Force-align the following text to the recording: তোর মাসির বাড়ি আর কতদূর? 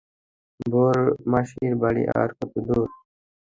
তোর 0.63 0.95
মাসির 1.31 1.73
বাড়ি 1.81 2.03
আর 2.19 2.29
কতদূর? 2.37 2.87